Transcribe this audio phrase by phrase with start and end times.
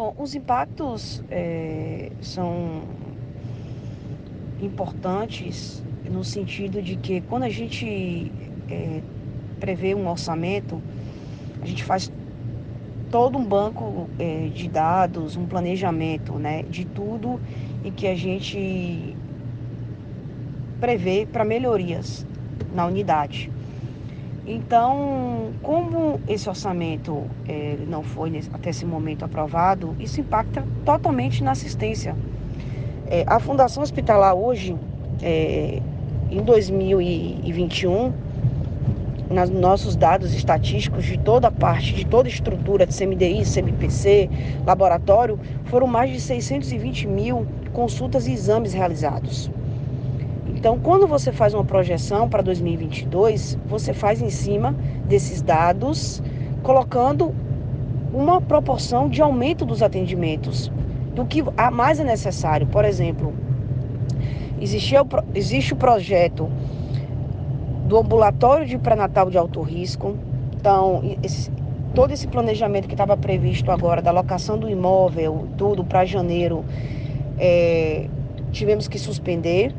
[0.00, 2.84] Bom, os impactos é, são
[4.62, 8.32] importantes no sentido de que quando a gente
[8.70, 9.02] é,
[9.60, 10.80] prevê um orçamento,
[11.60, 12.10] a gente faz
[13.10, 17.38] todo um banco é, de dados, um planejamento né, de tudo
[17.84, 19.14] e que a gente
[20.80, 22.26] prevê para melhorias
[22.72, 23.50] na unidade.
[24.46, 31.50] Então, como esse orçamento é, não foi até esse momento aprovado, isso impacta totalmente na
[31.52, 32.16] assistência.
[33.06, 34.76] É, a Fundação Hospitalar hoje,
[35.22, 35.82] é,
[36.30, 38.12] em 2021,
[39.30, 44.28] nos nossos dados estatísticos de toda parte, de toda a estrutura de CMDI, CMPC,
[44.66, 49.50] laboratório, foram mais de 620 mil consultas e exames realizados.
[50.60, 54.76] Então, quando você faz uma projeção para 2022, você faz em cima
[55.08, 56.22] desses dados,
[56.62, 57.34] colocando
[58.12, 60.70] uma proporção de aumento dos atendimentos,
[61.14, 61.42] do que
[61.72, 62.66] mais é necessário.
[62.66, 63.32] Por exemplo,
[64.60, 65.00] existia,
[65.34, 66.46] existe o projeto
[67.86, 70.14] do ambulatório de pré-natal de alto risco.
[70.54, 71.50] Então, esse,
[71.94, 76.66] todo esse planejamento que estava previsto agora, da locação do imóvel, tudo para janeiro,
[77.38, 78.08] é,
[78.52, 79.72] tivemos que suspender.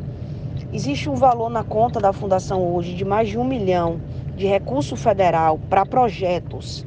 [0.74, 4.00] Existe um valor na conta da Fundação hoje de mais de um milhão
[4.38, 6.86] de recurso federal para projetos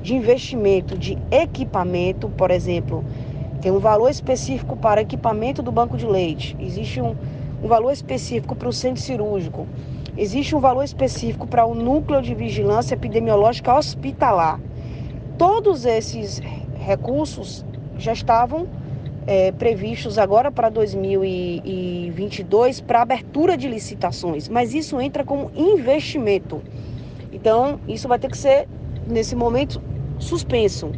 [0.00, 3.04] de investimento de equipamento, por exemplo,
[3.60, 7.14] tem um valor específico para equipamento do banco de leite, existe um,
[7.62, 9.66] um valor específico para o centro cirúrgico,
[10.16, 14.58] existe um valor específico para o núcleo de vigilância epidemiológica hospitalar.
[15.36, 16.40] Todos esses
[16.78, 17.66] recursos
[17.98, 18.66] já estavam
[19.26, 26.62] é, previstos agora para 2022 para abertura de licitações, mas isso entra como investimento.
[27.32, 28.68] Então, isso vai ter que ser,
[29.06, 29.82] nesse momento,
[30.18, 30.92] suspenso.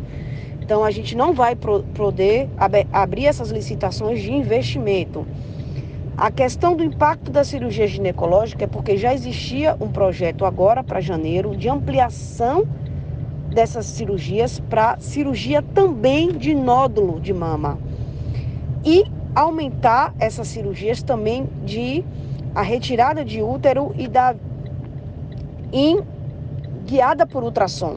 [0.61, 5.27] Então, a gente não vai poder ab abrir essas licitações de investimento.
[6.17, 11.01] A questão do impacto da cirurgia ginecológica é porque já existia um projeto agora para
[11.01, 12.67] janeiro de ampliação
[13.49, 17.79] dessas cirurgias para cirurgia também de nódulo de mama
[18.85, 22.05] e aumentar essas cirurgias também de
[22.55, 24.35] a retirada de útero e da
[25.73, 26.01] em,
[26.87, 27.97] guiada por ultrassom.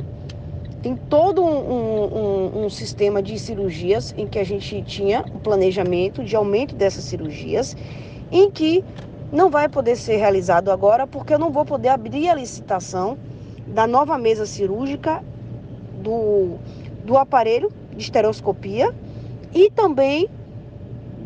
[0.81, 6.23] Tem todo um, um, um, sistema de cirurgias em que a gente tinha um planejamento
[6.23, 7.77] de aumento dessas cirurgias,
[8.31, 8.83] em que
[9.31, 13.17] não vai poder ser realizado agora, porque eu não vou poder abrir a licitação
[13.67, 15.23] da nova mesa cirúrgica
[16.01, 16.57] do,
[17.05, 18.93] do aparelho de estereoscopia
[19.53, 20.27] e também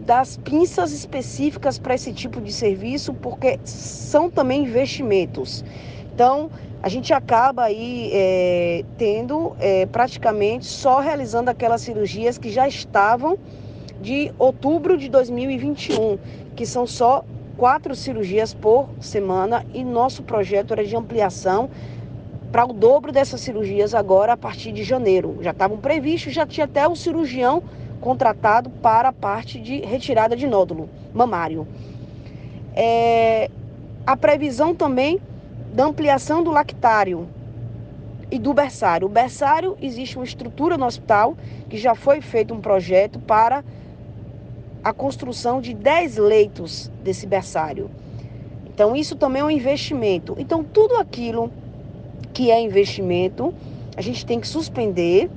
[0.05, 5.65] das pinças específicas para esse tipo de serviço, porque são também investimentos.
[6.13, 6.49] Então,
[6.81, 13.37] a gente acaba aí é, tendo é, praticamente só realizando aquelas cirurgias que já estavam
[13.99, 16.19] de outubro de 2021,
[16.55, 17.25] que são só
[17.57, 21.69] quatro cirurgias por semana e nosso projeto era de ampliação
[22.51, 25.37] para o dobro dessas cirurgias agora a partir de janeiro.
[25.41, 27.63] Já estavam previstos, já tinha até o cirurgião
[28.05, 31.67] contratado para a parte de retirada de nódulo mamário.
[32.75, 33.49] É,
[34.05, 35.19] a previsão também
[35.73, 37.27] da ampliação do lactário
[38.29, 39.07] e do berçário.
[39.07, 41.35] O berçário existe uma estrutura no hospital
[41.67, 43.63] que já foi feito um projeto para
[44.83, 47.89] a construção de 10 leitos desse berçário.
[48.67, 50.35] Então, isso também é um investimento.
[50.37, 51.51] Então, tudo aquilo
[52.31, 53.51] que é investimento,
[53.97, 55.27] a gente tem que suspender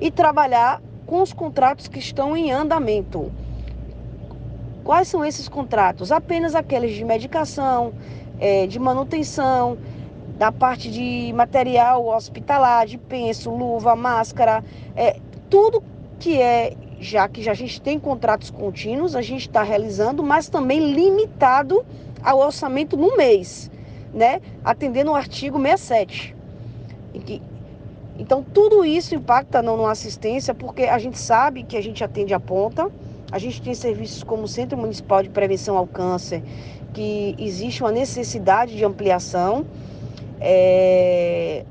[0.00, 3.30] e trabalhar com os contratos que estão em andamento.
[4.82, 6.12] Quais são esses contratos?
[6.12, 7.92] Apenas aqueles de medicação,
[8.38, 9.78] é, de manutenção,
[10.38, 14.64] da parte de material hospitalar, de penso, luva, máscara,
[14.96, 15.82] é, tudo
[16.18, 20.48] que é, já que já a gente tem contratos contínuos, a gente está realizando, mas
[20.48, 21.84] também limitado
[22.22, 23.70] ao orçamento no mês,
[24.12, 24.40] né?
[24.64, 26.34] Atendendo o artigo 67.
[27.24, 27.40] Que,
[28.18, 32.32] então, tudo isso impacta não na assistência, porque a gente sabe que a gente atende
[32.32, 32.90] a ponta,
[33.30, 36.42] a gente tem serviços como o Centro Municipal de Prevenção ao Câncer,
[36.92, 39.66] que existe uma necessidade de ampliação.
[40.40, 41.64] É...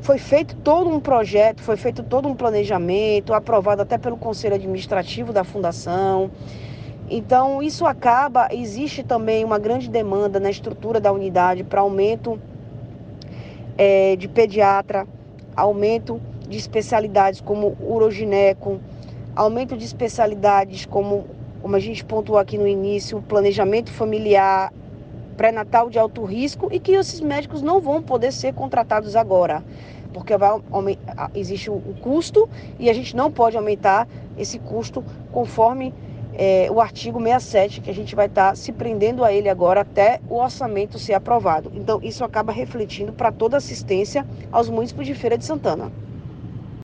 [0.00, 5.32] Foi feito todo um projeto, foi feito todo um planejamento, aprovado até pelo Conselho Administrativo
[5.32, 6.28] da Fundação.
[7.08, 12.36] Então, isso acaba, existe também uma grande demanda na estrutura da unidade para aumento
[13.78, 15.06] é, de pediatra,
[15.60, 18.80] aumento de especialidades como urogineco,
[19.36, 21.26] aumento de especialidades como,
[21.62, 24.72] como a gente pontuou aqui no início, planejamento familiar,
[25.36, 29.62] pré-natal de alto risco e que esses médicos não vão poder ser contratados agora.
[30.12, 30.50] porque vai,
[31.34, 32.48] existe o custo
[32.78, 35.94] e a gente não pode aumentar esse custo conforme
[36.42, 39.82] é, o artigo 67, que a gente vai estar tá se prendendo a ele agora
[39.82, 41.70] até o orçamento ser aprovado.
[41.74, 45.92] Então, isso acaba refletindo para toda assistência aos municípios de Feira de Santana.